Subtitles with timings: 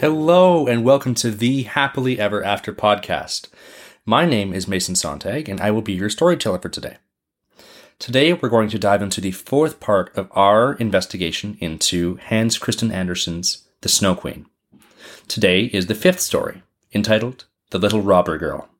[0.00, 3.48] Hello, and welcome to the Happily Ever After podcast.
[4.06, 6.96] My name is Mason Sontag, and I will be your storyteller for today.
[7.98, 12.90] Today, we're going to dive into the fourth part of our investigation into Hans Christian
[12.90, 14.46] Andersen's The Snow Queen.
[15.28, 16.62] Today is the fifth story,
[16.94, 18.70] entitled The Little Robber Girl.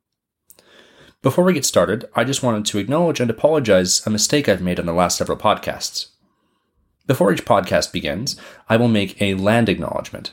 [1.21, 4.81] Before we get started, I just wanted to acknowledge and apologize a mistake I've made
[4.81, 6.13] on the last several podcasts.
[7.07, 8.37] Before each podcast begins,
[8.71, 10.33] I will make a land acknowledgement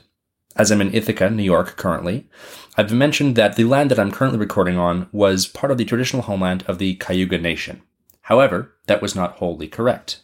[0.58, 2.28] as I'm in Ithaca, New York currently,
[2.76, 6.24] I've mentioned that the land that I'm currently recording on was part of the traditional
[6.24, 7.82] homeland of the Cayuga Nation.
[8.24, 10.22] However, that was not wholly correct.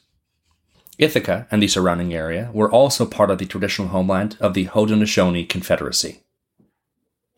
[0.98, 5.50] Ithaca and the surrounding area were also part of the traditional homeland of the Haudenosaunee
[5.50, 6.22] Confederacy.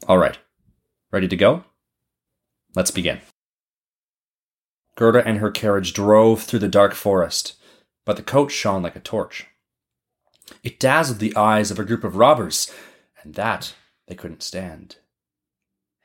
[0.07, 0.38] All right,
[1.12, 1.63] ready to go?
[2.76, 3.21] Let's begin.
[4.96, 7.55] Gerda and her carriage drove through the dark forest,
[8.05, 9.48] but the coach shone like a torch.
[10.63, 12.71] It dazzled the eyes of a group of robbers,
[13.21, 13.74] and that
[14.07, 14.98] they couldn't stand.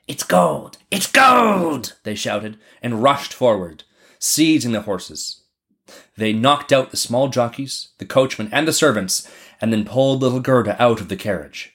[0.09, 0.79] It's gold!
[0.91, 1.95] It's gold!
[2.03, 3.85] They shouted and rushed forward,
[4.19, 5.43] seizing the horses.
[6.17, 10.41] They knocked out the small jockeys, the coachman, and the servants, and then pulled little
[10.41, 11.75] Gerda out of the carriage.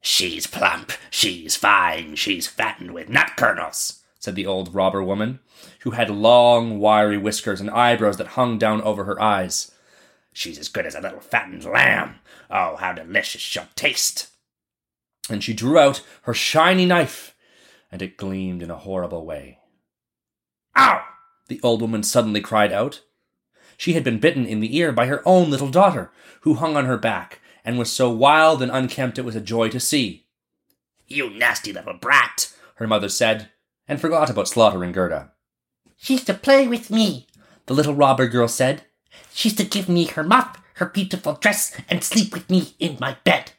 [0.00, 5.40] She's plump, she's fine, she's fattened with nut kernels, said the old robber woman,
[5.80, 9.70] who had long, wiry whiskers and eyebrows that hung down over her eyes.
[10.32, 12.16] She's as good as a little fattened lamb.
[12.50, 14.28] Oh, how delicious she'll taste!
[15.30, 17.34] And she drew out her shiny knife,
[17.90, 19.58] and it gleamed in a horrible way.
[20.76, 21.02] Ow!
[21.48, 23.02] The old woman suddenly cried out.
[23.76, 26.86] She had been bitten in the ear by her own little daughter, who hung on
[26.86, 30.26] her back, and was so wild and unkempt it was a joy to see.
[31.06, 33.50] You nasty little brat, her mother said,
[33.86, 35.32] and forgot about slaughtering Gerda.
[35.96, 37.26] She's to play with me,
[37.66, 38.84] the little robber girl said,
[39.32, 43.16] She's to give me her muff, her beautiful dress, and sleep with me in my
[43.24, 43.52] bed.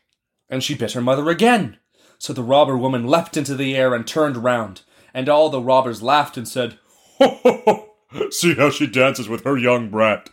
[0.50, 1.78] And she bit her mother again.
[2.18, 4.82] So the robber woman leapt into the air and turned round,
[5.14, 6.78] and all the robbers laughed and said,
[7.18, 8.30] Ho, ho, ho!
[8.32, 10.30] See how she dances with her young brat.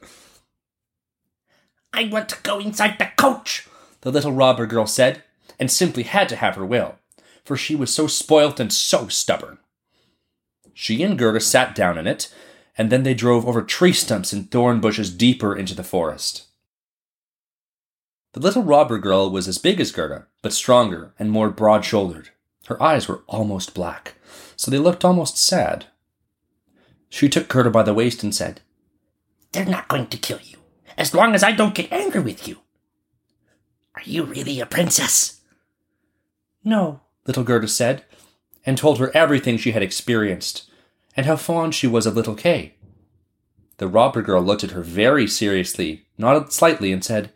[1.92, 3.68] I want to go inside the coach,
[4.00, 5.22] the little robber girl said,
[5.58, 6.96] and simply had to have her will,
[7.44, 9.58] for she was so spoilt and so stubborn.
[10.74, 12.32] She and Gerda sat down in it,
[12.78, 16.46] and then they drove over tree stumps and thorn bushes deeper into the forest.
[18.32, 22.30] The little robber girl was as big as Gerda, but stronger and more broad shouldered.
[22.66, 24.14] Her eyes were almost black,
[24.56, 25.86] so they looked almost sad.
[27.08, 28.60] She took Gerda by the waist and said,
[29.52, 30.58] They're not going to kill you,
[30.98, 32.58] as long as I don't get angry with you.
[33.94, 35.40] Are you really a princess?
[36.62, 38.04] No, little Gerda said,
[38.66, 40.68] and told her everything she had experienced
[41.16, 42.74] and how fond she was of little Kay.
[43.78, 47.32] The robber girl looked at her very seriously, nodded slightly, and said,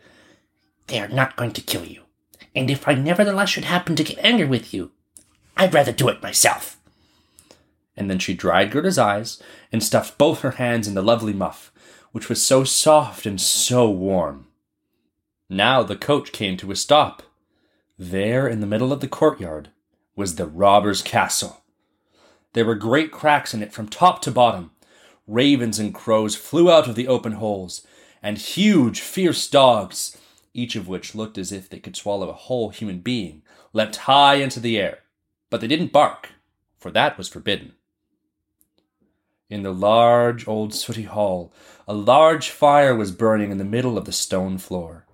[0.87, 2.03] They are not going to kill you,
[2.55, 4.93] and if I nevertheless should happen to get angry with you,
[5.57, 6.79] I'd rather do it myself.
[7.97, 11.71] And then she dried Gerda's eyes and stuffed both her hands in the lovely muff,
[12.13, 14.47] which was so soft and so warm.
[15.49, 17.23] Now the coach came to a stop.
[17.99, 19.71] There, in the middle of the courtyard,
[20.17, 21.60] was the robber's castle.
[22.53, 24.73] There were great cracks in it from top to bottom.
[25.27, 27.87] Ravens and crows flew out of the open holes,
[28.23, 30.19] and huge, fierce dogs,
[30.53, 34.35] each of which looked as if they could swallow a whole human being, leapt high
[34.35, 34.99] into the air.
[35.49, 36.31] But they didn't bark,
[36.77, 37.75] for that was forbidden.
[39.49, 41.53] In the large old sooty hall,
[41.87, 45.07] a large fire was burning in the middle of the stone floor.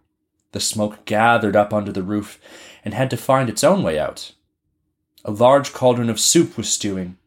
[0.52, 2.40] The smoke gathered up under the roof
[2.82, 4.32] and had to find its own way out.
[5.24, 7.18] A large cauldron of soup was stewing,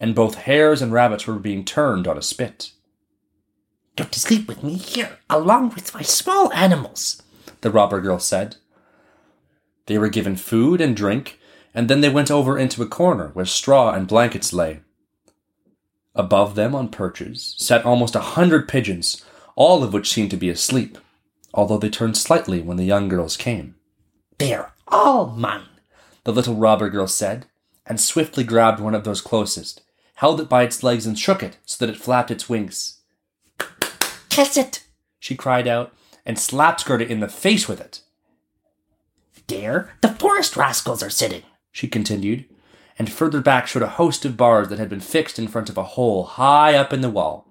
[0.00, 2.72] and both hares and rabbits were being turned on a spit.
[3.96, 7.20] To sleep with me here, along with my small animals,
[7.62, 8.56] the robber girl said.
[9.86, 11.40] They were given food and drink,
[11.74, 14.80] and then they went over into a corner where straw and blankets lay.
[16.14, 19.24] Above them, on perches, sat almost a hundred pigeons,
[19.56, 20.98] all of which seemed to be asleep,
[21.52, 23.74] although they turned slightly when the young girls came.
[24.38, 25.80] They're all mine,
[26.22, 27.46] the little robber girl said,
[27.84, 29.82] and swiftly grabbed one of those closest,
[30.18, 33.02] held it by its legs and shook it so that it flapped its wings.
[34.28, 34.84] Kiss it!
[35.20, 35.94] she cried out,
[36.26, 38.00] and slapped Gerda in the face with it.
[39.46, 42.46] There, the forest rascals are sitting, she continued,
[42.98, 45.78] and further back showed a host of bars that had been fixed in front of
[45.78, 47.46] a hole high up in the wall.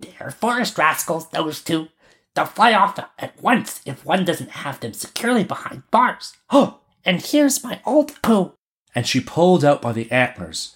[0.00, 1.86] They're forest rascals, those two.
[2.34, 6.36] They'll fly off at once if one doesn't have them securely behind bars.
[6.50, 8.54] Oh, and here's my old poo.
[8.92, 10.74] And she pulled out by the antlers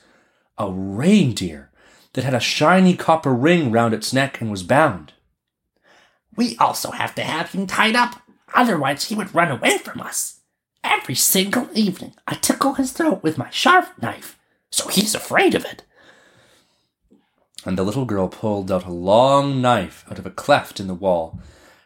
[0.59, 1.71] a reindeer
[2.13, 5.13] that had a shiny copper ring round its neck and was bound.
[6.37, 8.23] We also have to have him tied up,
[8.55, 10.41] otherwise he would run away from us.
[10.83, 14.39] Every single evening, I tickle his throat with my sharp knife,
[14.71, 15.85] so he's afraid of it.
[17.65, 20.95] And the little girl pulled out a long knife out of a cleft in the
[20.95, 21.41] wall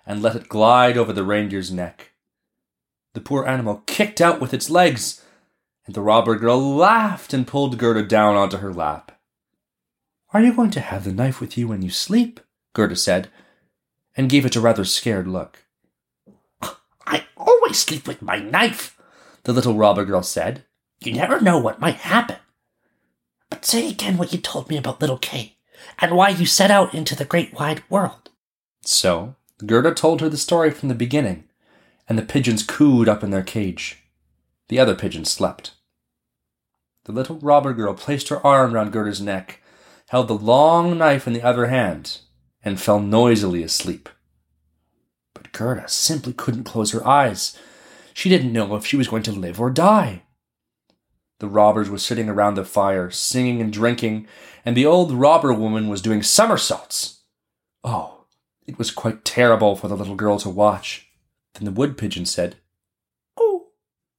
[0.05, 2.13] and let it glide over the reindeer's neck.
[3.15, 5.25] The poor animal kicked out with its legs,
[5.89, 9.19] and the robber girl laughed and pulled Gerda down onto her lap.
[10.35, 12.41] Are you going to have the knife with you when you sleep?
[12.75, 13.29] Gerda said,
[14.15, 15.65] and gave it a rather scared look.
[17.07, 18.99] I always sleep with my knife,
[19.45, 20.67] The little robber girl said.
[21.01, 22.37] You never know what might happen.
[23.49, 25.57] But say again what you told me about little Kay,
[25.99, 28.29] and why you set out into the great wide world.
[28.83, 31.45] So, Gerda told her the story from the beginning,
[32.07, 34.05] and the pigeons cooed up in their cage.
[34.69, 35.73] The other pigeons slept.
[37.09, 39.63] The little robber girl placed her arm round Gerda's neck,
[40.11, 42.19] held the long knife in the other hand,
[42.63, 44.11] and fell noisily asleep.
[45.33, 47.57] But Gerda simply couldn't close her eyes.
[48.13, 50.25] She didn't know if she was going to live or die.
[51.39, 54.29] The robbers were sitting around the fire, singing and drinking,
[54.63, 57.23] and the old robber woman was doing somersaults.
[57.83, 58.27] Oh,
[58.67, 61.09] it was quite terrible for the little girl to watch.
[61.55, 62.57] Then the wood pigeon said,
[63.35, 63.69] Coo,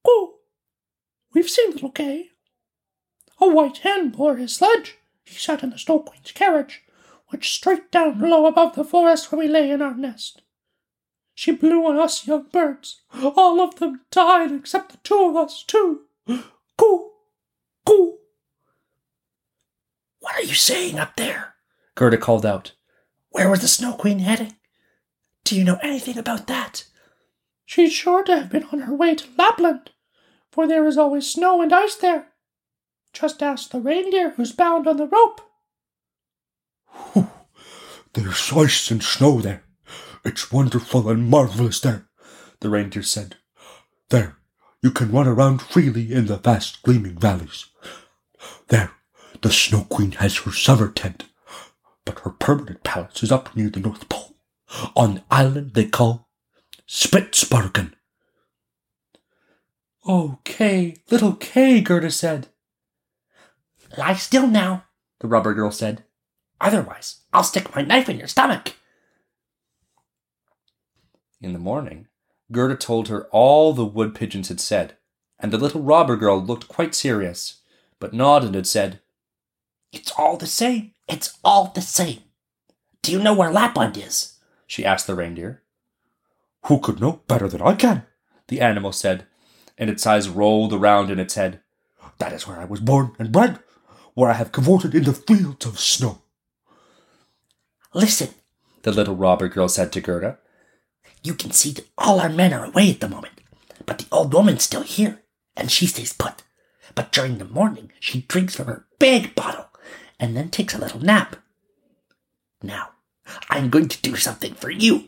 [0.03, 0.33] coo.
[1.35, 2.31] We've seen little Kay.
[3.41, 4.97] A white hen bore his sledge.
[5.24, 6.83] He sat in the Snow Queen's carriage,
[7.30, 10.41] which straight down low above the forest where we lay in our nest.
[11.33, 13.01] She blew on us young birds.
[13.24, 16.01] All of them died except the two of us, too.
[16.77, 17.12] Coo,
[17.86, 18.18] coo.
[20.19, 21.56] What are you saying up there?
[21.95, 22.74] Gerda called out.
[23.30, 24.56] Where was the Snow Queen heading?
[25.45, 26.85] Do you know anything about that?
[27.65, 29.92] She's sure to have been on her way to Lapland,
[30.51, 32.27] for there is always snow and ice there.
[33.13, 35.41] Just ask the reindeer who's bound on the rope.
[38.13, 39.63] There's ice and snow there.
[40.25, 42.07] It's wonderful and marvelous there,
[42.59, 43.38] The reindeer said.
[44.09, 44.38] There,
[44.81, 47.65] you can run around freely in the vast gleaming valleys.
[48.67, 48.91] There,
[49.41, 51.25] the Snow Queen has her summer tent,
[52.06, 54.35] but her permanent palace is up near the North Pole,
[54.95, 56.27] on the island they call
[56.88, 57.94] Spitsbergen.
[60.06, 62.47] Oh, Kay, little Kay, Gerda said.
[63.97, 64.86] Lie still now.
[65.19, 66.03] The robber girl said.
[66.62, 68.75] Otherwise, I'll stick my knife in your stomach.
[71.41, 72.07] In the morning,
[72.51, 74.97] Gerda told her all the wood pigeons had said,
[75.39, 77.62] and the little robber girl looked quite serious,
[78.00, 79.00] but nodded and said,
[79.92, 80.92] It's all the same.
[81.07, 82.19] It's all the same.
[83.01, 84.38] Do you know where Lapland is?
[84.68, 85.63] she asked the reindeer.
[86.65, 88.03] Who could know better than I can?
[88.47, 89.25] The animal said,
[89.77, 91.62] and its eyes rolled around in its head.
[92.18, 93.59] That is where I was born and bred,
[94.13, 96.21] where I have cavorted in the fields of snow.
[97.94, 98.29] Listen,
[98.83, 100.38] The little robber girl said to Gerda.
[101.23, 103.41] you can see that all our men are away at the moment,
[103.85, 105.21] but the old woman's still here,
[105.56, 106.44] and she stays put.
[106.95, 109.67] But during the morning, she drinks from her big bottle,
[110.19, 111.38] and then takes a little nap.
[112.61, 112.89] Now,
[113.50, 115.06] I'm going to do something for you.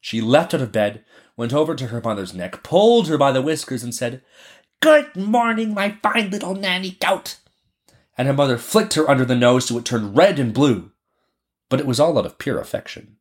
[0.00, 1.04] She leapt out of bed,
[1.36, 4.22] went over to her mother's neck, pulled her by the whiskers, and said,
[4.80, 7.36] Good morning, my fine little nanny goat.
[8.20, 10.92] And her mother flicked her under the nose so it turned red and blue.
[11.70, 13.16] But it was all out of pure affection.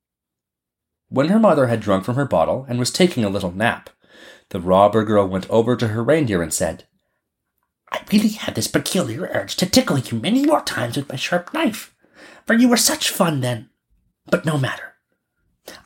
[1.08, 3.90] When her mother had drunk from her bottle and was taking a little nap,
[4.50, 6.84] the robber girl went over to her reindeer and said,
[7.90, 11.54] I really had this peculiar urge to tickle you many more times with my sharp
[11.54, 11.96] knife,
[12.46, 13.70] for you were such fun then.
[14.26, 14.96] But no matter.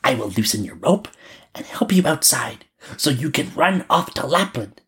[0.04, 1.08] I will loosen your rope
[1.54, 2.66] and help you outside
[2.98, 4.82] so you can run off to Lapland.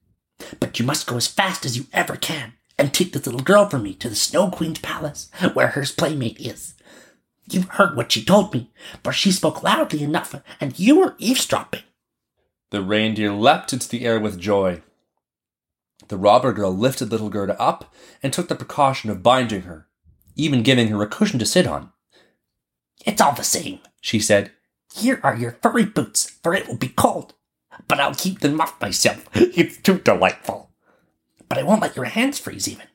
[0.60, 3.70] But you must go as fast as you ever can and take this little girl
[3.70, 6.74] from me to the Snow Queen's palace where her playmate is.
[7.50, 8.72] You heard what she told me,
[9.04, 11.84] for she spoke loudly enough and you were eavesdropping.
[12.72, 14.82] The reindeer leapt into the air with joy.
[16.08, 19.88] The robber girl lifted little Gerda up and took the precaution of binding her,
[20.36, 21.92] even giving her a cushion to sit on.
[23.06, 23.80] It's all the same.
[24.02, 24.52] She said,
[24.94, 27.34] Here are your furry boots, for it will be cold.
[27.88, 29.28] But I'll keep them off myself.
[29.34, 30.65] It's too delightful.
[31.56, 32.88] But I won't let your hands freeze even.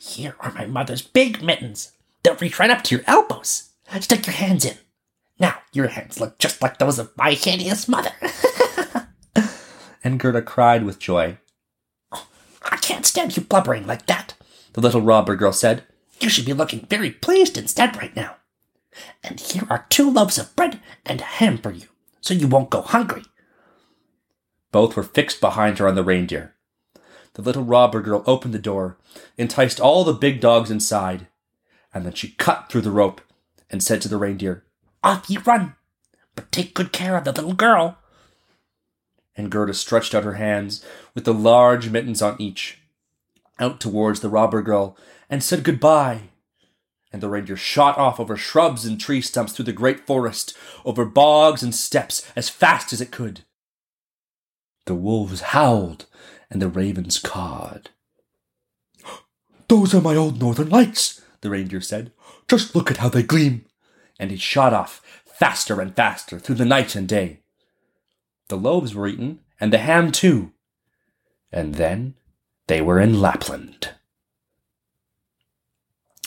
[0.00, 1.92] Here are my mother's big mittens.
[2.22, 3.68] They'll reach right up to your elbows.
[4.00, 4.78] Stick your hands in.
[5.38, 8.12] Now, your hands look just like those of my hideous mother.
[10.02, 11.36] and Gerda cried with joy.
[12.10, 14.32] I can't stand you blubbering like that.
[14.72, 15.84] The little robber girl said,
[16.18, 18.36] You should be looking very pleased instead right now.
[19.22, 21.88] And here are two loaves of bread and a ham for you,
[22.22, 23.24] so you won't go hungry.
[24.72, 26.54] Both were fixed behind her on the reindeer.
[27.38, 28.96] The little robber girl opened the door,
[29.36, 31.28] enticed all the big dogs inside,
[31.94, 33.20] and then she cut through the rope
[33.70, 34.64] and said to the reindeer,
[35.04, 35.76] Off you run,
[36.34, 37.96] but take good care of the little girl.
[39.36, 42.80] and Gerda stretched out her hands, with the large mittens on each,
[43.60, 44.96] out towards the robber girl,
[45.30, 46.30] and said goodbye.
[47.12, 51.04] And the reindeer shot off over shrubs and tree stumps through the great forest, over
[51.04, 53.42] bogs and steppes, as fast as it could.
[54.86, 56.06] The wolves howled,
[56.50, 57.90] and the ravens cawed.
[59.68, 62.12] Those are my old northern lights, The reindeer said,
[62.48, 63.64] just look at how they gleam.
[64.18, 67.40] and he shot off faster and faster through the night and day.
[68.48, 70.52] The loaves were eaten, and the ham too.
[71.52, 72.14] And then
[72.66, 73.90] they were in Lapland.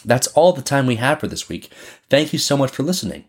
[0.05, 1.69] That's all the time we have for this week.
[2.09, 3.25] Thank you so much for listening.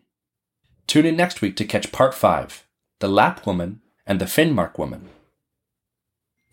[0.87, 2.64] Tune in next week to catch part 5
[3.00, 5.08] The Lapp Woman and the Finnmark Woman.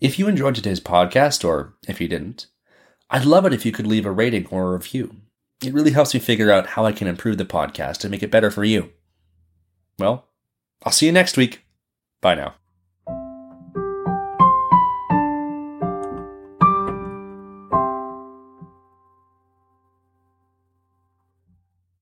[0.00, 2.46] If you enjoyed today's podcast, or if you didn't,
[3.10, 5.16] I'd love it if you could leave a rating or a review.
[5.62, 8.30] It really helps me figure out how I can improve the podcast and make it
[8.30, 8.92] better for you.
[9.98, 10.26] Well,
[10.82, 11.66] I'll see you next week.
[12.22, 12.54] Bye now.